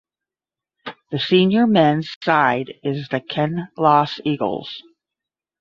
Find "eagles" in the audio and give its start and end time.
4.25-4.81